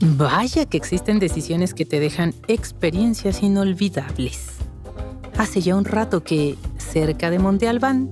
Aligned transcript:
Vaya 0.00 0.64
que 0.66 0.76
existen 0.76 1.18
decisiones 1.18 1.74
que 1.74 1.84
te 1.84 1.98
dejan 1.98 2.32
experiencias 2.46 3.42
inolvidables. 3.42 4.58
Hace 5.36 5.60
ya 5.60 5.74
un 5.74 5.84
rato 5.84 6.22
que, 6.22 6.56
cerca 6.76 7.30
de 7.30 7.40
Monte 7.40 7.68
Albán, 7.68 8.10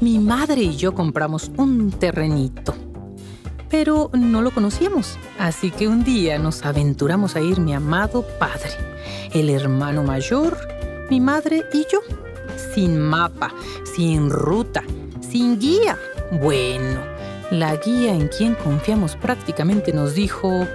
mi 0.00 0.18
madre 0.18 0.62
y 0.62 0.76
yo 0.76 0.94
compramos 0.94 1.50
un 1.58 1.90
terrenito. 1.90 2.74
Pero 3.68 4.10
no 4.14 4.40
lo 4.40 4.50
conocíamos, 4.50 5.18
así 5.38 5.70
que 5.70 5.88
un 5.88 6.04
día 6.04 6.38
nos 6.38 6.64
aventuramos 6.64 7.36
a 7.36 7.40
ir 7.40 7.60
mi 7.60 7.74
amado 7.74 8.26
padre, 8.38 8.70
el 9.32 9.50
hermano 9.50 10.02
mayor, 10.02 10.56
mi 11.10 11.20
madre 11.20 11.64
y 11.72 11.84
yo, 11.92 12.00
sin 12.74 12.98
mapa, 12.98 13.52
sin 13.94 14.30
ruta, 14.30 14.82
sin 15.20 15.60
guía. 15.60 15.98
Bueno, 16.40 17.00
la 17.50 17.76
guía 17.76 18.14
en 18.14 18.28
quien 18.28 18.54
confiamos 18.54 19.16
prácticamente 19.16 19.92
nos 19.92 20.14
dijo, 20.14 20.66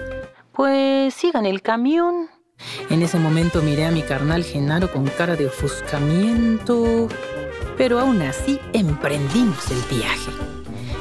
pues 0.56 1.14
sigan 1.14 1.46
el 1.46 1.62
camión. 1.62 2.30
En 2.90 3.02
ese 3.02 3.20
momento 3.20 3.62
miré 3.62 3.86
a 3.86 3.92
mi 3.92 4.02
carnal 4.02 4.44
Genaro 4.44 4.92
con 4.92 5.06
cara 5.08 5.36
de 5.36 5.48
ofuscamiento, 5.48 7.10
pero 7.78 8.00
aún 8.00 8.22
así 8.22 8.60
emprendimos 8.74 9.70
el 9.70 9.98
viaje. 9.98 10.32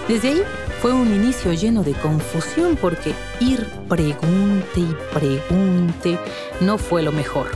Desde 0.08 0.28
ahí 0.28 0.42
fue 0.82 0.92
un 0.92 1.14
inicio 1.14 1.52
lleno 1.52 1.82
de 1.82 1.92
confusión 1.92 2.76
porque 2.76 3.14
ir 3.40 3.66
pregunte 3.88 4.80
y 4.80 4.96
pregunte 5.14 6.18
no 6.60 6.76
fue 6.76 7.02
lo 7.02 7.12
mejor. 7.12 7.46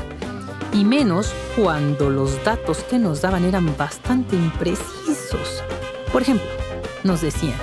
Y 0.72 0.84
menos 0.84 1.34
cuando 1.56 2.10
los 2.10 2.42
datos 2.44 2.84
que 2.84 2.98
nos 2.98 3.22
daban 3.22 3.44
eran 3.44 3.76
bastante 3.76 4.36
imprecisos. 4.36 5.64
Por 6.12 6.22
ejemplo, 6.22 6.46
nos 7.02 7.20
decían, 7.20 7.58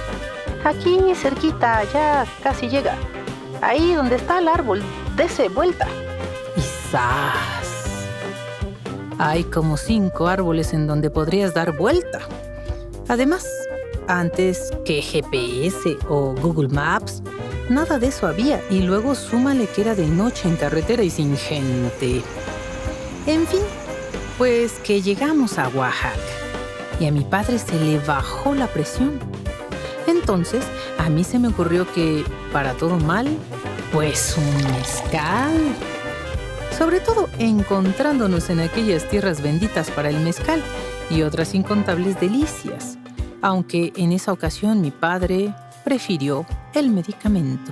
aquí 0.64 1.00
cerquita 1.16 1.84
ya 1.86 2.26
casi 2.44 2.68
llega 2.68 2.98
Ahí 3.66 3.96
donde 3.96 4.18
está 4.18 4.38
el 4.38 4.48
árbol, 4.48 4.84
dese 5.16 5.50
vuelta. 5.50 5.88
Y 6.56 6.62
Hay 9.18 9.44
como 9.46 9.76
cinco 9.76 10.28
árboles 10.28 10.72
en 10.72 10.86
donde 10.86 11.10
podrías 11.10 11.56
dar 11.56 11.76
vuelta. 11.76 12.20
Además, 13.08 13.44
antes 14.08 14.72
que 14.86 15.02
GPS 15.02 15.98
o 16.08 16.36
Google 16.36 16.68
Maps, 16.68 17.24
nada 17.68 17.98
de 17.98 18.10
eso 18.10 18.28
había. 18.28 18.62
Y 18.70 18.84
luego 18.84 19.16
súmale 19.16 19.66
que 19.66 19.82
era 19.82 19.96
de 19.96 20.06
noche 20.06 20.48
en 20.48 20.58
carretera 20.58 21.02
y 21.02 21.10
sin 21.10 21.36
gente. 21.36 22.22
En 23.26 23.48
fin, 23.48 23.62
pues 24.38 24.74
que 24.84 25.02
llegamos 25.02 25.58
a 25.58 25.70
Oaxaca. 25.70 26.20
Y 27.00 27.08
a 27.08 27.12
mi 27.12 27.22
padre 27.22 27.58
se 27.58 27.80
le 27.80 27.98
bajó 27.98 28.54
la 28.54 28.68
presión. 28.68 29.20
Entonces, 30.06 30.64
a 31.00 31.10
mí 31.10 31.24
se 31.24 31.40
me 31.40 31.48
ocurrió 31.48 31.92
que, 31.94 32.24
para 32.54 32.74
todo 32.74 32.98
mal, 32.98 33.28
pues 33.96 34.36
un 34.38 34.74
mezcal. 34.74 35.54
Sobre 36.78 37.00
todo 37.00 37.30
encontrándonos 37.40 38.50
en 38.50 38.60
aquellas 38.60 39.08
tierras 39.08 39.42
benditas 39.42 39.90
para 39.90 40.10
el 40.10 40.20
mezcal 40.20 40.62
y 41.10 41.22
otras 41.22 41.56
incontables 41.56 42.20
delicias, 42.20 42.98
aunque 43.42 43.94
en 43.96 44.12
esa 44.12 44.34
ocasión 44.34 44.82
mi 44.82 44.92
padre 44.92 45.56
prefirió 45.86 46.46
el 46.74 46.90
medicamento. 46.90 47.72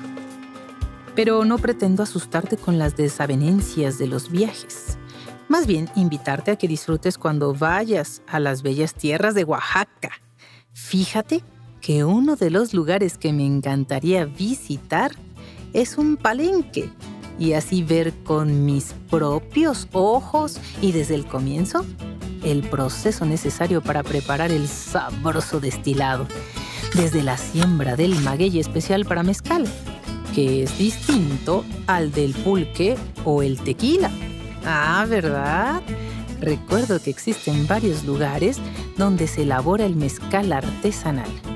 Pero 1.13 1.44
no 1.44 1.57
pretendo 1.57 2.03
asustarte 2.03 2.55
con 2.55 2.79
las 2.79 2.95
desavenencias 2.95 3.97
de 3.97 4.07
los 4.07 4.31
viajes. 4.31 4.97
Más 5.49 5.67
bien 5.67 5.89
invitarte 5.94 6.51
a 6.51 6.55
que 6.55 6.69
disfrutes 6.69 7.17
cuando 7.17 7.53
vayas 7.53 8.21
a 8.27 8.39
las 8.39 8.61
bellas 8.61 8.94
tierras 8.94 9.35
de 9.35 9.44
Oaxaca. 9.44 10.11
Fíjate 10.71 11.44
que 11.81 12.05
uno 12.05 12.38
de 12.38 12.49
los 12.49 12.73
lugares 12.73 13.17
que 13.17 13.33
me 13.33 13.45
encantaría 13.45 14.23
visitar 14.23 15.11
es 15.73 15.97
un 15.97 16.17
palenque 16.17 16.89
y 17.39 17.53
así 17.53 17.83
ver 17.83 18.13
con 18.23 18.66
mis 18.66 18.93
propios 19.09 19.88
ojos 19.91 20.59
y 20.81 20.91
desde 20.91 21.16
el 21.16 21.25
comienzo 21.25 21.85
el 22.43 22.61
proceso 22.61 23.25
necesario 23.25 23.81
para 23.81 24.03
preparar 24.03 24.51
el 24.51 24.67
sabroso 24.67 25.59
destilado, 25.59 26.28
desde 26.94 27.23
la 27.23 27.38
siembra 27.38 27.95
del 27.95 28.19
maguey 28.19 28.59
especial 28.59 29.06
para 29.06 29.23
mezcal, 29.23 29.66
que 30.35 30.63
es 30.63 30.78
distinto 30.78 31.63
al 31.88 32.12
del 32.12 32.33
pulque 32.33 32.97
o 33.23 33.44
el 33.44 33.59
tequila. 33.59 34.12
Ah, 34.66 35.06
¿verdad? 35.07 35.81
Recuerdo 36.41 37.01
que 37.01 37.09
existen 37.09 37.66
varios 37.66 38.03
lugares 38.03 38.59
donde 38.97 39.28
se 39.28 39.44
elabora 39.44 39.85
el 39.85 39.95
mezcal 39.95 40.51
artesanal 40.51 41.53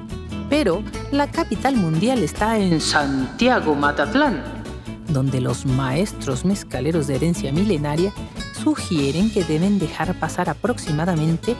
pero 0.49 0.83
la 1.11 1.27
capital 1.27 1.75
mundial 1.75 2.23
está 2.23 2.57
en 2.57 2.79
Santiago 2.79 3.75
Matatlán, 3.75 4.43
donde 5.09 5.41
los 5.41 5.65
maestros 5.65 6.45
mezcaleros 6.45 7.07
de 7.07 7.15
herencia 7.15 7.51
milenaria 7.51 8.13
sugieren 8.63 9.31
que 9.31 9.43
deben 9.43 9.79
dejar 9.79 10.13
pasar 10.19 10.49
aproximadamente 10.49 11.55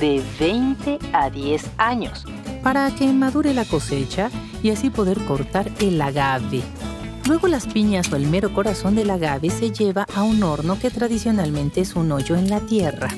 de 0.00 0.22
20 0.38 0.98
a 1.12 1.30
10 1.30 1.70
años 1.78 2.24
para 2.62 2.90
que 2.94 3.12
madure 3.12 3.54
la 3.54 3.64
cosecha 3.64 4.30
y 4.62 4.70
así 4.70 4.90
poder 4.90 5.18
cortar 5.24 5.70
el 5.80 6.00
agave. 6.00 6.62
Luego 7.26 7.48
las 7.48 7.66
piñas 7.66 8.12
o 8.12 8.16
el 8.16 8.26
mero 8.26 8.52
corazón 8.52 8.94
del 8.94 9.10
agave 9.10 9.50
se 9.50 9.70
lleva 9.70 10.06
a 10.14 10.22
un 10.22 10.42
horno 10.42 10.78
que 10.78 10.90
tradicionalmente 10.90 11.80
es 11.80 11.94
un 11.96 12.12
hoyo 12.12 12.36
en 12.36 12.50
la 12.50 12.60
tierra. 12.60 13.08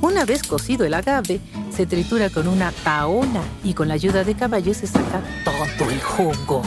Una 0.00 0.24
vez 0.24 0.42
cocido 0.44 0.84
el 0.84 0.94
agave, 0.94 1.40
se 1.76 1.84
tritura 1.84 2.30
con 2.30 2.48
una 2.48 2.72
taona 2.72 3.42
y 3.62 3.74
con 3.74 3.88
la 3.88 3.94
ayuda 3.94 4.24
de 4.24 4.34
caballos 4.34 4.78
se 4.78 4.86
saca 4.86 5.20
todo 5.44 5.90
el 5.90 6.00
jugo. 6.00 6.62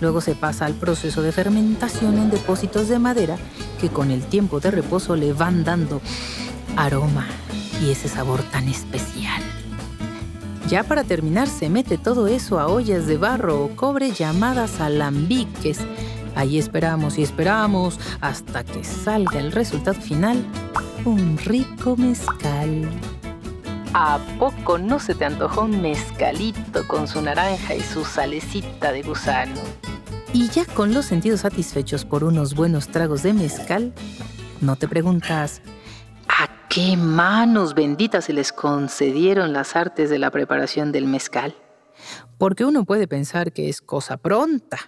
Luego 0.00 0.22
se 0.22 0.34
pasa 0.34 0.64
al 0.64 0.72
proceso 0.72 1.20
de 1.20 1.30
fermentación 1.30 2.16
en 2.16 2.30
depósitos 2.30 2.88
de 2.88 2.98
madera 2.98 3.36
que 3.78 3.90
con 3.90 4.10
el 4.10 4.22
tiempo 4.22 4.60
de 4.60 4.70
reposo 4.70 5.14
le 5.14 5.34
van 5.34 5.62
dando 5.62 6.00
aroma 6.74 7.26
y 7.82 7.90
ese 7.90 8.08
sabor 8.08 8.42
tan 8.44 8.66
especial. 8.68 9.42
Ya 10.68 10.84
para 10.84 11.04
terminar 11.04 11.46
se 11.46 11.68
mete 11.68 11.98
todo 11.98 12.28
eso 12.28 12.58
a 12.58 12.66
ollas 12.66 13.06
de 13.06 13.18
barro 13.18 13.62
o 13.62 13.76
cobre 13.76 14.12
llamadas 14.12 14.80
alambiques. 14.80 15.80
Ahí 16.34 16.56
esperamos 16.56 17.18
y 17.18 17.22
esperamos 17.24 18.00
hasta 18.22 18.64
que 18.64 18.84
salga 18.84 19.38
el 19.38 19.52
resultado 19.52 20.00
final, 20.00 20.42
un 21.04 21.36
rico 21.36 21.94
mezcal. 21.94 22.88
¿A 23.94 24.18
poco 24.38 24.76
no 24.76 24.98
se 25.00 25.14
te 25.14 25.24
antojó 25.24 25.62
un 25.62 25.80
mezcalito 25.80 26.86
con 26.86 27.08
su 27.08 27.22
naranja 27.22 27.74
y 27.74 27.80
su 27.80 28.04
salecita 28.04 28.92
de 28.92 29.02
gusano? 29.02 29.54
Y 30.34 30.48
ya 30.50 30.66
con 30.66 30.92
los 30.92 31.06
sentidos 31.06 31.40
satisfechos 31.40 32.04
por 32.04 32.22
unos 32.22 32.54
buenos 32.54 32.88
tragos 32.88 33.22
de 33.22 33.32
mezcal, 33.32 33.94
¿no 34.60 34.76
te 34.76 34.88
preguntas 34.88 35.62
a 36.28 36.68
qué 36.68 36.98
manos 36.98 37.74
benditas 37.74 38.26
se 38.26 38.34
les 38.34 38.52
concedieron 38.52 39.54
las 39.54 39.74
artes 39.74 40.10
de 40.10 40.18
la 40.18 40.30
preparación 40.30 40.92
del 40.92 41.06
mezcal? 41.06 41.54
Porque 42.36 42.66
uno 42.66 42.84
puede 42.84 43.08
pensar 43.08 43.52
que 43.52 43.70
es 43.70 43.80
cosa 43.80 44.18
pronta, 44.18 44.78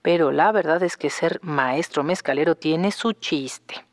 pero 0.00 0.30
la 0.30 0.52
verdad 0.52 0.80
es 0.84 0.96
que 0.96 1.10
ser 1.10 1.40
maestro 1.42 2.04
mezcalero 2.04 2.54
tiene 2.54 2.92
su 2.92 3.14
chiste. 3.14 3.87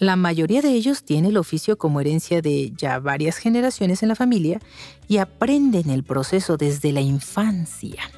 La 0.00 0.16
mayoría 0.16 0.62
de 0.62 0.70
ellos 0.70 1.04
tiene 1.04 1.28
el 1.28 1.36
oficio 1.36 1.76
como 1.76 2.00
herencia 2.00 2.40
de 2.40 2.72
ya 2.74 2.98
varias 3.00 3.36
generaciones 3.36 4.02
en 4.02 4.08
la 4.08 4.16
familia 4.16 4.58
y 5.08 5.18
aprenden 5.18 5.90
el 5.90 6.04
proceso 6.04 6.56
desde 6.56 6.90
la 6.90 7.02
infancia. 7.02 8.10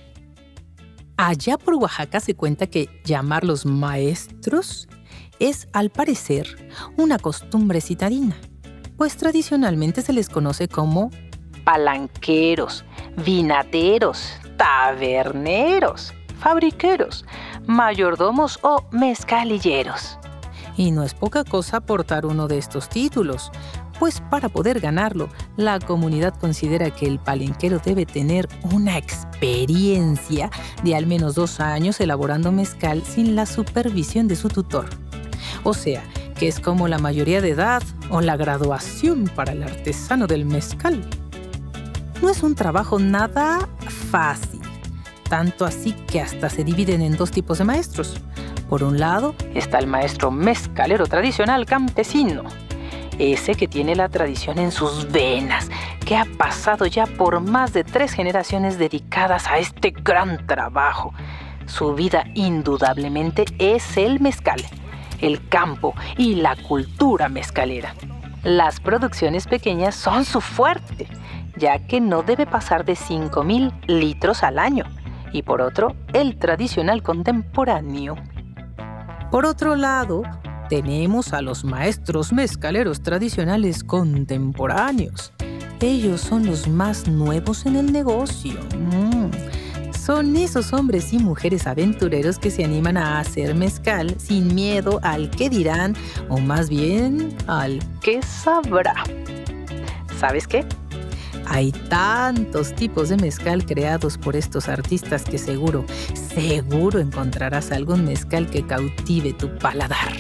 Allá 1.16 1.58
por 1.58 1.74
Oaxaca 1.74 2.20
se 2.20 2.36
cuenta 2.36 2.68
que 2.68 2.88
llamarlos 3.04 3.66
maestros 3.66 4.88
es, 5.40 5.66
al 5.72 5.90
parecer, 5.90 6.70
una 6.96 7.18
costumbre 7.18 7.80
citadina, 7.80 8.36
pues 8.96 9.16
tradicionalmente 9.16 10.02
se 10.02 10.12
les 10.12 10.28
conoce 10.28 10.68
como 10.68 11.10
palanqueros, 11.64 12.84
vinateros, 13.24 14.34
taberneros, 14.56 16.14
fabriqueros, 16.38 17.24
mayordomos 17.66 18.60
o 18.62 18.86
mezcalilleros. 18.92 20.16
Y 20.76 20.90
no 20.90 21.02
es 21.02 21.14
poca 21.14 21.44
cosa 21.44 21.80
portar 21.80 22.26
uno 22.26 22.48
de 22.48 22.58
estos 22.58 22.88
títulos, 22.88 23.50
pues 23.98 24.20
para 24.30 24.48
poder 24.48 24.80
ganarlo, 24.80 25.28
la 25.56 25.78
comunidad 25.78 26.34
considera 26.34 26.90
que 26.90 27.06
el 27.06 27.18
palenquero 27.18 27.78
debe 27.78 28.06
tener 28.06 28.48
una 28.72 28.98
experiencia 28.98 30.50
de 30.82 30.96
al 30.96 31.06
menos 31.06 31.34
dos 31.34 31.60
años 31.60 32.00
elaborando 32.00 32.50
mezcal 32.50 33.02
sin 33.04 33.36
la 33.36 33.46
supervisión 33.46 34.28
de 34.28 34.36
su 34.36 34.48
tutor. 34.48 34.86
O 35.62 35.74
sea, 35.74 36.02
que 36.36 36.48
es 36.48 36.58
como 36.58 36.88
la 36.88 36.98
mayoría 36.98 37.40
de 37.40 37.50
edad 37.50 37.82
o 38.10 38.20
la 38.20 38.36
graduación 38.36 39.30
para 39.36 39.52
el 39.52 39.62
artesano 39.62 40.26
del 40.26 40.46
mezcal. 40.46 41.00
No 42.20 42.28
es 42.28 42.42
un 42.42 42.54
trabajo 42.54 42.98
nada 42.98 43.68
fácil, 44.10 44.62
tanto 45.28 45.64
así 45.64 45.92
que 46.08 46.20
hasta 46.20 46.50
se 46.50 46.64
dividen 46.64 47.02
en 47.02 47.16
dos 47.16 47.30
tipos 47.30 47.58
de 47.58 47.64
maestros 47.64 48.16
por 48.72 48.84
un 48.84 48.98
lado 48.98 49.34
está 49.52 49.78
el 49.78 49.86
maestro 49.86 50.30
mezcalero 50.30 51.06
tradicional 51.06 51.66
campesino, 51.66 52.44
ese 53.18 53.54
que 53.54 53.68
tiene 53.68 53.94
la 53.94 54.08
tradición 54.08 54.58
en 54.58 54.72
sus 54.72 55.12
venas, 55.12 55.68
que 56.06 56.16
ha 56.16 56.24
pasado 56.38 56.86
ya 56.86 57.04
por 57.04 57.38
más 57.40 57.74
de 57.74 57.84
tres 57.84 58.14
generaciones 58.14 58.78
dedicadas 58.78 59.46
a 59.46 59.58
este 59.58 59.90
gran 59.90 60.46
trabajo, 60.46 61.12
Su 61.66 61.94
vida 61.94 62.24
indudablemente 62.32 63.44
es 63.58 63.98
el 63.98 64.20
mezcal, 64.20 64.64
el 65.20 65.46
campo 65.50 65.94
y 66.16 66.36
la 66.36 66.56
cultura 66.56 67.28
mezcalera. 67.28 67.94
Las 68.42 68.80
producciones 68.80 69.46
pequeñas 69.46 69.94
son 69.94 70.24
su 70.24 70.40
fuerte, 70.40 71.08
ya 71.58 71.78
que 71.78 72.00
no 72.00 72.22
debe 72.22 72.46
pasar 72.46 72.86
de 72.86 72.94
5.000 72.94 73.86
litros 73.86 74.42
al 74.42 74.58
año. 74.58 74.86
Y 75.30 75.42
por 75.42 75.60
otro, 75.60 75.94
el 76.14 76.38
tradicional 76.38 77.02
contemporáneo. 77.02 78.16
Por 79.32 79.46
otro 79.46 79.76
lado, 79.76 80.24
tenemos 80.68 81.32
a 81.32 81.40
los 81.40 81.64
maestros 81.64 82.34
mezcaleros 82.34 83.02
tradicionales 83.02 83.82
contemporáneos. 83.82 85.32
Ellos 85.80 86.20
son 86.20 86.44
los 86.44 86.68
más 86.68 87.08
nuevos 87.08 87.64
en 87.64 87.76
el 87.76 87.90
negocio. 87.94 88.60
Mm. 88.78 89.30
Son 89.98 90.36
esos 90.36 90.74
hombres 90.74 91.14
y 91.14 91.18
mujeres 91.18 91.66
aventureros 91.66 92.38
que 92.38 92.50
se 92.50 92.62
animan 92.62 92.98
a 92.98 93.20
hacer 93.20 93.54
mezcal 93.54 94.14
sin 94.20 94.54
miedo 94.54 95.00
al 95.02 95.30
que 95.30 95.48
dirán, 95.48 95.96
o 96.28 96.36
más 96.38 96.68
bien 96.68 97.34
al 97.46 97.78
que 98.02 98.20
sabrá. 98.20 99.02
¿Sabes 100.20 100.46
qué? 100.46 100.66
Hay 101.52 101.70
tantos 101.70 102.74
tipos 102.74 103.10
de 103.10 103.18
mezcal 103.18 103.66
creados 103.66 104.16
por 104.16 104.36
estos 104.36 104.70
artistas 104.70 105.24
que 105.24 105.36
seguro, 105.36 105.84
seguro 106.34 106.98
encontrarás 106.98 107.72
algún 107.72 108.06
mezcal 108.06 108.48
que 108.48 108.66
cautive 108.66 109.34
tu 109.34 109.54
paladar. 109.58 110.14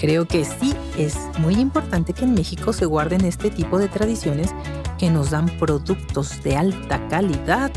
Creo 0.00 0.26
que 0.26 0.44
sí 0.44 0.74
es 0.98 1.16
muy 1.38 1.54
importante 1.54 2.12
que 2.12 2.24
en 2.24 2.34
México 2.34 2.72
se 2.72 2.86
guarden 2.86 3.24
este 3.24 3.50
tipo 3.50 3.78
de 3.78 3.86
tradiciones 3.86 4.50
que 4.98 5.10
nos 5.10 5.30
dan 5.30 5.46
productos 5.60 6.42
de 6.42 6.56
alta 6.56 7.06
calidad 7.06 7.70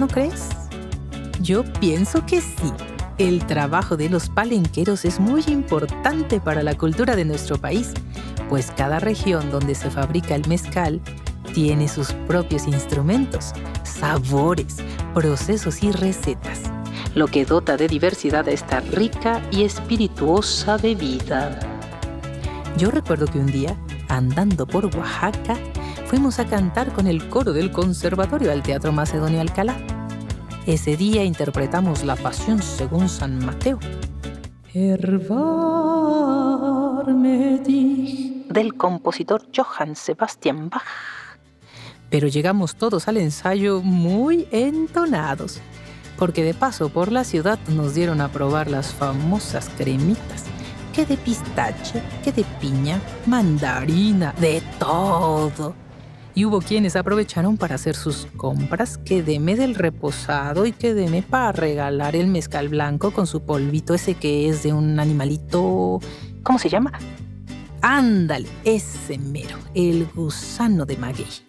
¿no 0.00 0.08
crees? 0.08 0.48
Yo 1.40 1.62
pienso 1.80 2.26
que 2.26 2.40
sí. 2.40 2.72
El 3.18 3.46
trabajo 3.46 3.96
de 3.96 4.10
los 4.10 4.28
palenqueros 4.28 5.04
es 5.04 5.20
muy 5.20 5.44
importante 5.46 6.40
para 6.40 6.64
la 6.64 6.76
cultura 6.76 7.14
de 7.14 7.24
nuestro 7.24 7.56
país, 7.56 7.92
pues 8.48 8.72
cada 8.76 8.98
región 8.98 9.50
donde 9.50 9.76
se 9.76 9.90
fabrica 9.90 10.34
el 10.34 10.46
mezcal 10.48 11.00
tiene 11.54 11.88
sus 11.88 12.12
propios 12.26 12.66
instrumentos, 12.66 13.52
sabores, 13.84 14.76
procesos 15.14 15.82
y 15.82 15.90
recetas, 15.92 16.60
lo 17.14 17.26
que 17.26 17.44
dota 17.44 17.76
de 17.76 17.88
diversidad 17.88 18.48
a 18.48 18.52
esta 18.52 18.80
rica 18.80 19.40
y 19.50 19.64
espirituosa 19.64 20.76
bebida. 20.76 21.58
Yo 22.76 22.90
recuerdo 22.90 23.26
que 23.26 23.38
un 23.38 23.46
día, 23.46 23.76
andando 24.08 24.66
por 24.66 24.86
Oaxaca, 24.86 25.56
fuimos 26.06 26.38
a 26.38 26.46
cantar 26.46 26.92
con 26.92 27.06
el 27.06 27.28
coro 27.28 27.52
del 27.52 27.70
conservatorio 27.72 28.52
al 28.52 28.62
Teatro 28.62 28.92
Macedonio 28.92 29.40
Alcalá. 29.40 29.76
Ese 30.66 30.96
día 30.96 31.24
interpretamos 31.24 32.04
la 32.04 32.16
Pasión 32.16 32.62
según 32.62 33.08
San 33.08 33.44
Mateo. 33.44 33.78
del 38.56 38.74
compositor 38.74 39.42
Johann 39.54 39.94
Sebastian 39.94 40.70
Bach. 40.70 40.82
Pero 42.10 42.28
llegamos 42.28 42.76
todos 42.76 43.08
al 43.08 43.16
ensayo 43.16 43.82
muy 43.82 44.46
entonados, 44.50 45.60
porque 46.16 46.44
de 46.44 46.54
paso 46.54 46.88
por 46.88 47.10
la 47.10 47.24
ciudad 47.24 47.58
nos 47.68 47.94
dieron 47.94 48.20
a 48.20 48.28
probar 48.28 48.70
las 48.70 48.92
famosas 48.92 49.70
cremitas. 49.76 50.44
Que 50.94 51.04
de 51.04 51.16
pistache, 51.18 52.02
que 52.24 52.32
de 52.32 52.44
piña, 52.58 53.00
mandarina, 53.26 54.32
de 54.40 54.62
todo. 54.78 55.74
Y 56.34 56.44
hubo 56.44 56.60
quienes 56.60 56.96
aprovecharon 56.96 57.56
para 57.56 57.74
hacer 57.74 57.96
sus 57.96 58.26
compras, 58.36 58.98
que 58.98 59.22
deme 59.22 59.56
del 59.56 59.74
reposado 59.74 60.64
y 60.66 60.72
que 60.72 60.94
deme 60.94 61.22
para 61.22 61.52
regalar 61.52 62.16
el 62.16 62.28
mezcal 62.28 62.68
blanco 62.68 63.10
con 63.10 63.26
su 63.26 63.42
polvito 63.42 63.94
ese 63.94 64.14
que 64.14 64.48
es 64.48 64.62
de 64.62 64.72
un 64.72 65.00
animalito... 65.00 66.00
¿Cómo 66.42 66.58
se 66.58 66.68
llama? 66.68 66.92
Ándale, 67.82 68.48
ese 68.64 69.18
mero, 69.18 69.58
el 69.74 70.06
gusano 70.14 70.86
de 70.86 70.96
maguey. 70.96 71.45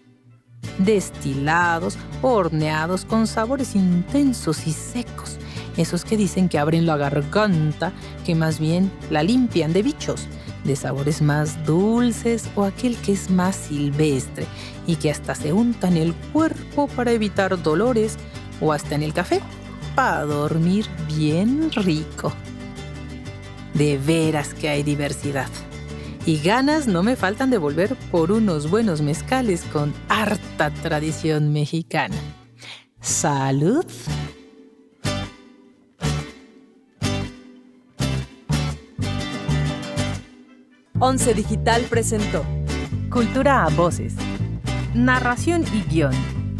Destilados, 0.78 1.98
horneados 2.22 3.04
con 3.04 3.26
sabores 3.26 3.74
intensos 3.74 4.66
y 4.66 4.72
secos, 4.72 5.38
esos 5.76 6.04
que 6.04 6.16
dicen 6.16 6.48
que 6.48 6.58
abren 6.58 6.86
la 6.86 6.96
garganta, 6.96 7.92
que 8.24 8.34
más 8.34 8.58
bien 8.58 8.90
la 9.10 9.22
limpian 9.22 9.72
de 9.72 9.82
bichos 9.82 10.28
de 10.64 10.76
sabores 10.76 11.22
más 11.22 11.64
dulces 11.64 12.48
o 12.54 12.64
aquel 12.64 12.96
que 12.98 13.12
es 13.12 13.30
más 13.30 13.56
silvestre 13.56 14.46
y 14.86 14.96
que 14.96 15.10
hasta 15.10 15.34
se 15.34 15.52
unta 15.52 15.88
en 15.88 15.96
el 15.96 16.14
cuerpo 16.32 16.88
para 16.88 17.12
evitar 17.12 17.60
dolores 17.62 18.16
o 18.60 18.72
hasta 18.72 18.94
en 18.94 19.02
el 19.02 19.12
café 19.12 19.40
para 19.94 20.24
dormir 20.24 20.86
bien 21.06 21.70
rico. 21.72 22.32
De 23.74 23.98
veras 23.98 24.54
que 24.54 24.68
hay 24.68 24.82
diversidad. 24.82 25.48
Y 26.28 26.42
ganas 26.42 26.86
no 26.86 27.02
me 27.02 27.16
faltan 27.16 27.48
de 27.48 27.56
volver 27.56 27.96
por 28.10 28.32
unos 28.32 28.70
buenos 28.70 29.00
mezcales 29.00 29.62
con 29.72 29.94
harta 30.10 30.68
tradición 30.68 31.54
mexicana. 31.54 32.14
¡Salud! 33.00 33.86
Once 40.98 41.32
Digital 41.32 41.86
presentó 41.88 42.44
Cultura 43.08 43.64
a 43.64 43.70
Voces. 43.70 44.14
Narración 44.92 45.64
y 45.72 45.80
guion. 45.90 46.12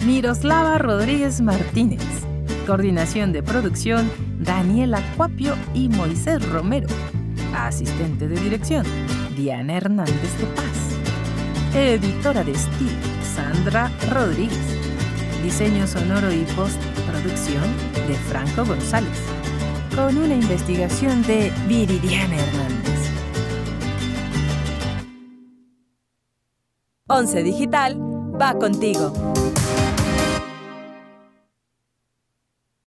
Miroslava 0.06 0.78
Rodríguez 0.78 1.42
Martínez. 1.42 2.00
Coordinación 2.66 3.32
de 3.32 3.42
producción. 3.42 4.10
Daniela 4.40 5.02
Cuapio 5.14 5.54
y 5.74 5.90
Moisés 5.90 6.42
Romero. 6.48 6.88
Asistente 7.54 8.28
de 8.28 8.40
dirección. 8.40 8.86
Diana 9.38 9.76
Hernández 9.76 10.36
de 10.36 10.46
Paz. 10.46 11.72
Editora 11.72 12.42
de 12.42 12.50
estilo. 12.50 12.90
Sandra 13.36 13.88
Rodríguez. 14.10 14.58
Diseño 15.44 15.86
sonoro 15.86 16.32
y 16.32 16.44
postproducción 16.56 17.62
de 18.08 18.14
Franco 18.14 18.64
González. 18.64 19.16
Con 19.94 20.18
una 20.18 20.34
investigación 20.34 21.22
de 21.22 21.52
Viridiana 21.68 22.34
Hernández. 22.36 23.12
Once 27.06 27.40
Digital 27.44 27.96
va 28.40 28.54
contigo. 28.54 29.12